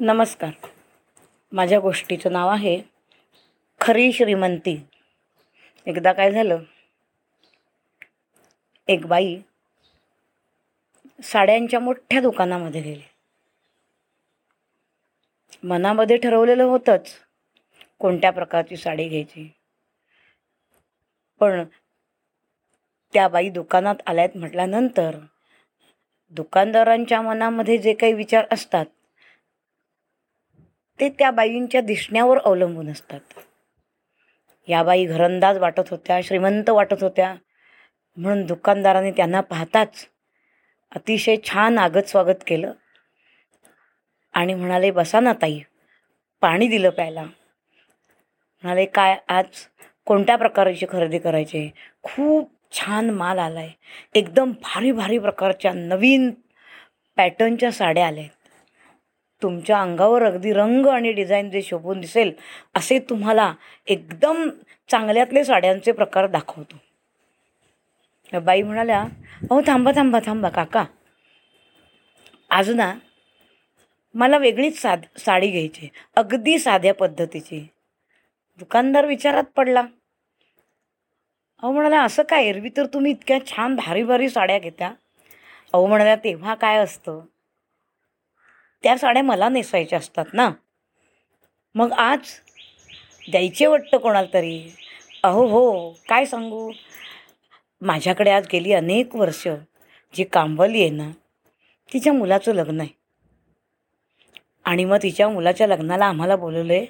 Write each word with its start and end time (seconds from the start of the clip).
नमस्कार. 0.00 0.50
माझ्या 1.52 1.80
गोष्टीचं 1.80 2.32
नाव 2.32 2.48
आहे 2.48 2.82
खरी 3.80 4.12
श्रीमंती. 4.12 4.76
एकदा 5.86 6.12
काय 6.12 6.32
झालं? 6.32 6.58
एक 8.88 9.06
बाई 9.06 9.40
साड्यांच्या 11.22 11.80
मोठ्या 11.80 12.20
दुकानामध्ये 12.20 12.80
गेली. 12.80 13.02
मनामध्ये 15.62 16.16
ठरवलेलं 16.16 16.64
होतंच 16.64 17.14
कोणत्या 17.98 18.30
प्रकारची 18.30 18.76
साडी 18.76 19.08
घ्यायची. 19.08 19.52
पण 21.40 21.64
त्या 23.12 23.28
बाई 23.28 23.48
दुकानात 23.48 23.94
आल्यात 24.06 24.28
म्हटल्यानंतर 24.34 25.18
दुकानदारांच्या 26.30 27.22
मनामध्ये 27.22 27.78
जे 27.78 27.94
काही 27.94 28.12
विचार 28.12 28.46
असतात 28.50 28.86
ते 31.00 31.08
त्या 31.08 31.30
बाईंच्या 31.30 31.80
दिसण्यावर 31.80 32.38
अवलंबून 32.38 32.90
असतात. 32.90 33.20
या 34.68 34.82
बाई 34.82 35.04
घरंदाज 35.04 35.58
वाटत 35.58 35.90
होत्या 35.90 36.20
श्रीमंत 36.24 36.70
वाटत 36.70 37.02
होत्या. 37.02 37.34
म्हणून 38.16 38.44
दुकानदाराने 38.46 39.10
त्यांना 39.10 39.40
पाहताच 39.40 40.06
अतिशय 40.92 41.36
छान 41.44 41.78
आगत 41.78 42.08
स्वागत 42.08 42.44
केलं. 42.46 42.72
आणि 44.34 44.54
म्हणाले 44.54 44.90
बसा 44.90 45.20
ना 45.20 45.32
ताई 45.32 45.60
पाणी 46.42 46.68
दिलं 46.68 46.90
प्यायला. 46.90 47.24
म्हणाले 48.62 48.84
काय 48.84 49.16
आज 49.28 49.44
कोणत्या 50.06 50.36
प्रकारची 50.36 50.86
खरेदी 50.88 51.18
करायची? 51.18 51.70
खूप 52.02 52.50
छान 52.72 53.10
माल 53.10 53.38
आला 53.38 53.60
आहे 53.60 53.72
एकदम 54.14 54.52
भारी 54.62 54.92
भारी 54.92 55.18
प्रकारच्या 55.18 55.72
नवीन 55.72 56.30
पॅटर्नच्या 57.16 57.72
साड्या 57.72 58.06
आल्या 58.06 58.22
आहेत 58.22 58.33
तुमच्या 59.44 59.80
अंगावर 59.80 60.22
अगदी 60.22 60.52
रंग 60.52 60.86
आणि 60.86 61.12
डिझाईन 61.12 61.50
जे 61.50 61.62
शोभून 61.62 62.00
दिसेल 62.00 62.32
असे 62.74 62.98
तुम्हाला 62.98 63.52
एकदम 63.86 64.48
चांगल्यातले 64.90 65.44
साड्यांचे 65.44 65.92
प्रकार 65.92 66.26
दाखवतो. 66.26 66.76
बाई 68.38 68.62
म्हणाल्या 68.62 69.00
अहो 69.50 69.60
थांबा 69.66 69.92
थांबा 69.96 70.18
थांबा 70.26 70.48
काका. 70.48 70.84
आज 72.50 72.70
ना 72.70 72.94
मला 74.14 74.38
वेगळीच 74.38 74.80
साध 74.80 75.00
साडी 75.18 75.50
घ्यायची 75.50 75.88
अगदी 76.16 76.58
साध्या 76.58 76.94
पद्धतीची. 76.94 77.66
दुकानदार 78.58 79.06
विचारात 79.06 79.44
पडला. 79.56 79.80
अहो 81.62 81.72
म्हणाला 81.72 82.02
असं 82.02 82.22
काय? 82.22 82.44
एरवी 82.44 82.68
तर 82.76 82.86
तुम्ही 82.86 83.12
इतक्या 83.12 83.38
छान 83.46 83.76
भारी 83.76 84.02
भारी 84.02 84.28
साड्या 84.28 84.58
घेता. 84.58 84.92
अहो 85.72 85.86
म्हणाल्या 85.86 86.16
तेव्हा 86.16 86.54
काय 86.54 86.78
असतं? 86.78 87.20
त्या 88.84 88.98
साड्या 88.98 89.22
मला 89.22 89.48
नेसायच्या 89.48 89.98
असतात 89.98 90.24
ना. 90.32 90.50
मग 91.74 91.92
आज 91.92 92.20
द्यायचे 93.30 93.66
वाटतं 93.66 93.98
कोणाला 93.98 94.26
तरी? 94.34 94.74
अहो 95.22 95.46
हो 95.46 95.90
काय 96.08 96.24
सांगू? 96.24 96.72
माझ्याकडे 97.80 98.30
आज 98.30 98.46
गेली 98.52 98.72
अनेक 98.72 99.16
वर्ष. 99.16 99.48
जी 100.14 100.24
कांबली 100.24 100.80
आहे 100.80 100.90
ना 100.90 101.10
तिच्या 101.92 102.12
मुलाचं 102.12 102.54
लग्न 102.54 102.80
आहे. 102.80 102.88
आणि 104.64 104.84
मग 104.84 104.96
तिच्या 105.02 105.28
मुलाच्या 105.28 105.66
लग्नाला 105.66 106.06
आम्हाला 106.06 106.36
बोलवलं 106.36 106.72
आहे 106.72 106.86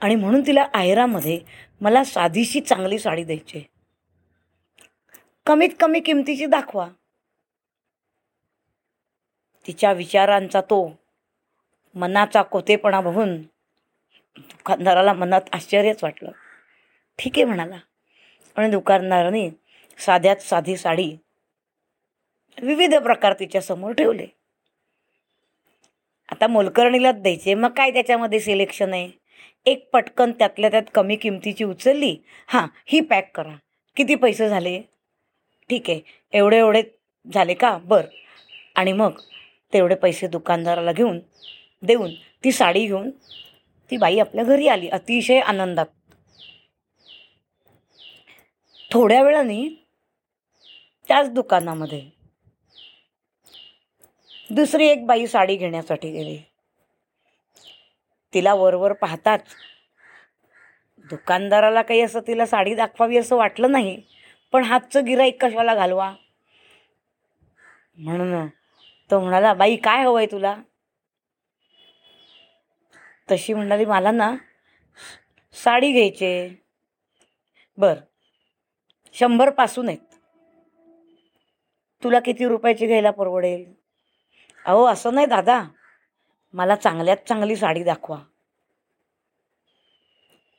आणि 0.00 0.14
म्हणून 0.14 0.46
तिला 0.46 0.66
आयरामध्ये 0.74 1.40
मला 1.80 2.04
साधीशी 2.04 2.60
चांगली 2.60 2.98
साडी 2.98 3.24
द्यायची 3.24 3.58
आहे. 3.58 3.70
कमीत 5.46 5.70
कमी 5.80 6.00
किमतीची 6.00 6.46
दाखवा. 6.46 6.88
तिच्या 9.68 9.92
विचारांचा 9.92 10.60
तो 10.60 10.98
मनाचा 11.94 12.42
कोतेपणा 12.42 13.00
बघून 13.00 13.42
दुकानदाराला 14.38 15.12
मनात 15.12 15.40
आश्चर्यच 15.52 16.04
वाटलं. 16.04 16.30
ठीक 17.18 17.32
आहे 17.36 17.44
म्हणाला. 17.44 17.78
आणि 18.56 18.70
दुकानदाराने 18.70 19.50
साध्यात 19.98 20.36
साधी 20.36 20.76
साडी 20.76 21.16
विविध 22.62 22.94
प्रकार 22.94 23.32
तिच्यासमोर 23.32 23.92
ठेवले. 23.92 24.26
आता 26.32 26.46
मोलकर्णीलाच 26.46 27.14
द्यायचे. 27.14 27.54
मग 27.54 27.70
काय 27.70 27.90
त्याच्यामध्ये 27.90 28.40
सिलेक्शन 28.40 28.92
आहे? 28.92 29.10
एक 29.66 29.90
पटकन 29.90 30.32
त्यातल्या 30.32 30.70
त्यात 30.70 30.82
कमी 30.94 31.16
किमतीची 31.16 31.64
उचलली. 31.64 32.16
हां 32.46 32.66
ही 32.86 33.00
पॅक 33.00 33.36
करा. 33.36 33.56
किती 33.96 34.14
पैसे 34.14 34.48
झाले? 34.48 34.82
ठीक 35.70 35.90
आहे. 35.90 36.00
एवढे 36.32 36.58
एवढे 36.58 36.82
झाले 37.34 37.54
का? 37.54 37.78
बरं. 37.78 38.08
आणि 38.76 38.92
मग? 38.92 39.10
तेवढे 39.72 39.94
पैसे 39.94 40.26
दुकानदाराला 40.26 40.92
घेऊन 40.92 41.18
देऊन 41.82 42.10
ती 42.44 42.52
साडी 42.52 42.86
घेऊन 42.86 43.10
ती 43.90 43.96
बाई 43.96 44.18
आपल्या 44.18 44.44
घरी 44.44 44.68
आली 44.68 44.88
अतिशय 44.88 45.40
आनंदात. 45.40 45.86
थोड्या 48.90 49.22
वेळाने 49.22 49.68
त्याच 51.08 51.30
दुकानामध्ये 51.30 52.00
दुसरी 54.50 54.86
एक 54.86 55.06
बाई 55.06 55.26
साडी 55.26 55.56
घेण्यासाठी 55.56 56.10
गेली. 56.10 56.38
तिला 58.32 58.54
वरवर 58.54 58.92
पाहताच 58.92 59.54
दुकानदाराला 61.10 61.82
काही 61.82 62.00
असं 62.00 62.20
तिला 62.26 62.46
साडी 62.46 62.74
दाखवावी 62.74 63.16
असं 63.16 63.36
वाटलं 63.36 63.72
नाही 63.72 64.00
पण 64.52 64.64
हातचं 64.64 65.04
गिराईक 65.04 65.44
कशाला 65.44 65.74
घालवा? 65.74 66.12
म्हणून 67.96 68.46
तो 69.10 69.20
म्हणाला 69.20 69.54
बाई 69.54 69.76
काय 69.76 70.02
हवं 70.02 70.18
आहे 70.18 70.26
तुला? 70.26 70.56
तशी 73.30 73.54
म्हणाली 73.54 73.84
मला 73.84 74.10
ना 74.10 74.36
साडी 75.52 75.92
घ्यायचे 75.92 76.48
बर 77.78 77.94
शंभरपासून 79.14 79.88
आहेत. 79.88 79.98
तुला 82.04 82.20
किती 82.20 82.44
रुपयाची 82.48 82.86
घ्यायला 82.86 83.10
परवडेल? 83.10 83.64
अहो 84.66 84.84
असं 84.84 85.14
नाही 85.14 85.26
दादा. 85.26 85.64
मला 86.52 86.74
चांगल्यात 86.74 87.16
चांगली 87.28 87.56
साडी 87.56 87.84
दाखवा. 87.84 88.18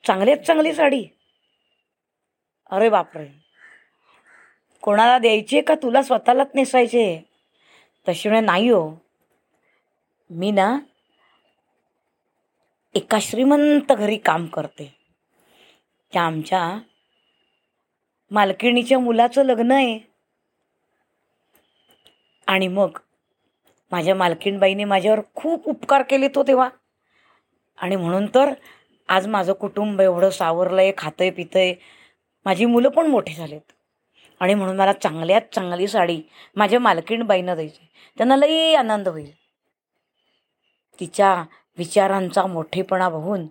चांगल्यात 0.06 0.36
चांगली 0.36 0.72
साडी? 0.72 1.04
अरे 2.70 2.88
बापरे! 2.88 3.26
कोणाला 4.82 5.18
द्यायची 5.18 5.60
का? 5.60 5.74
तुला 5.74 6.02
स्वतःलाच 6.02 6.50
नेसायचे 6.54 7.29
तशी 8.08 8.28
म्हणे 8.28 8.46
नाही 8.46 8.68
हो. 8.68 8.94
मी 10.30 10.50
ना 10.50 10.78
एका 12.94 13.18
श्रीमंत 13.20 13.92
घरी 13.92 14.16
काम 14.16 14.46
करते. 14.46 14.94
त्या 16.12 16.22
आमच्या 16.22 16.78
मालकिणीच्या 18.30 18.98
मुलाचं 18.98 19.44
लग्न 19.44 19.72
आहे. 19.72 19.98
आणि 22.46 22.68
मग 22.68 22.98
माझ्या 23.92 24.14
मालकीणबाईने 24.14 24.84
माझ्यावर 24.84 25.20
खूप 25.34 25.68
उपकार 25.68 26.02
केले 26.02 26.28
तो 26.28 26.42
तेव्हा. 26.42 26.68
आणि 27.78 27.96
म्हणून 27.96 28.26
तर 28.26 28.52
आज 29.08 29.26
माझं 29.26 29.52
कुटुंब 29.52 30.00
एवढं 30.00 30.30
सावरलं 30.30 30.80
आहे 30.82 30.92
खातंय 30.98 31.30
आहे 31.54 31.74
माझी 32.44 32.64
मुलं 32.64 32.88
पण 32.88 33.06
मोठी 33.06 33.34
झालेत. 33.34 33.72
आणि 34.40 34.54
म्हणून 34.54 34.76
मला 34.76 34.92
चांगल्यात 34.92 35.42
चांगली 35.54 35.88
साडी 35.88 36.22
माझ्या 36.56 36.80
मालकीणबाईनं 36.80 37.54
द्यायची. 37.54 37.86
त्यांना 38.16 38.36
लई 38.36 38.74
आनंद 38.74 39.08
होईल. 39.08 39.30
तिच्या 41.00 41.44
विचारांचा 41.78 42.46
मोठेपणा 42.46 43.08
बघून 43.08 43.46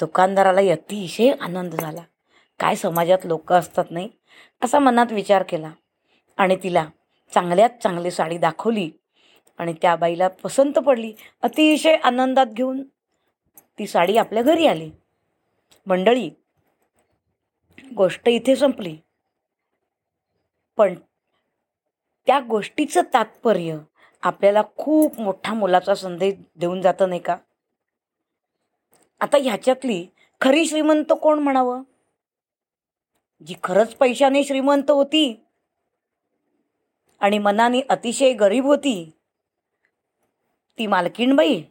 दुकानदाराला 0.00 0.72
अतिशय 0.72 1.32
आनंद 1.40 1.74
झाला. 1.74 2.00
काय 2.60 2.74
समाजात 2.74 3.18
लोक 3.24 3.52
असतात 3.52 3.84
नाही? 3.90 4.08
असा 4.64 4.78
मनात 4.78 5.12
विचार 5.12 5.42
केला 5.42 5.70
आणि 6.36 6.56
तिला 6.62 6.86
चांगल्यात 7.34 7.70
चांगली 7.82 8.10
साडी 8.10 8.38
दाखवली 8.38 8.90
आणि 9.58 9.74
त्या 9.82 9.96
बाईला 9.96 10.28
पसंत 10.28 10.72
पडली. 10.72 11.12
अतिशय 11.42 11.94
आनंदात 11.94 12.46
घेऊन 12.46 12.82
ती 13.78 13.86
साडी 13.86 14.16
आपल्या 14.16 14.42
घरी 14.42 14.66
आली. 14.66 14.90
मंडळी 15.86 16.30
गोष्ट 17.96 18.28
इथे 18.28 18.56
संपली. 18.56 18.96
पण 20.76 20.94
त्या 22.26 22.40
गोष्टीचं 22.40 23.00
तात्पर्य 23.14 23.78
आपल्याला 24.22 24.62
खूप 24.76 25.20
मोठा 25.20 25.54
मोलाचा 25.54 25.94
संदेश 25.94 26.34
देऊन 26.56 26.80
जातं 26.80 27.08
नाही 27.08 27.20
का? 27.20 27.36
आता 29.20 29.36
ह्याच्यातली 29.36 30.06
खरी 30.40 30.66
श्रीमंत 30.66 31.12
कोण 31.22 31.38
म्हणावं? 31.38 31.82
जी 33.46 33.54
खरंच 33.62 33.94
पैशाने 33.94 34.44
श्रीमंत 34.44 34.90
होती 34.90 35.44
आणि 37.20 37.38
मनाने 37.38 37.80
अतिशय 37.88 38.32
गरीब 38.32 38.66
होती 38.66 39.10
ती 40.78 40.86
मालकीणबाई. 40.86 41.62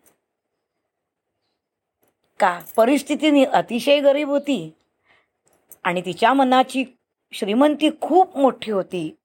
का? 2.40 2.60
परिस्थितीने 2.76 3.44
अतिशय 3.44 4.00
गरीब 4.00 4.30
होती 4.30 4.74
आणि 5.84 6.02
तिच्या 6.02 6.34
मनाची 6.34 6.84
श्रीमंती 7.34 7.90
खूप 8.02 8.38
मोठी 8.38 8.72
होती. 8.72 9.16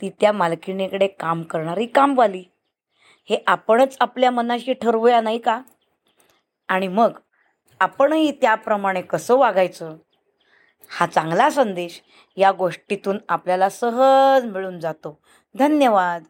ती 0.00 0.10
त्या 0.10 0.32
मालकिणीकडे 0.32 1.06
काम 1.06 1.42
करणारी 1.42 1.86
कामवाली. 1.86 2.44
हे 3.28 3.42
आपणच 3.46 3.96
आपल्या 4.00 4.30
मनाशी 4.30 4.72
ठरवूया 4.72 5.20
नाही 5.20 5.38
का? 5.38 5.62
आणि 6.68 6.88
मग 6.88 7.18
आपणही 7.80 8.30
त्याप्रमाणे 8.30 9.02
कसं 9.02 9.36
वागायचं? 9.36 9.96
हा 10.90 11.06
चांगला 11.06 11.50
संदेश 11.50 12.02
या 12.36 12.52
गोष्टीतून 12.52 13.18
आपल्याला 13.28 13.68
सहज 13.68 14.44
मिळून 14.44 14.80
जातो. 14.80 15.22
धन्यवाद. 15.58 16.24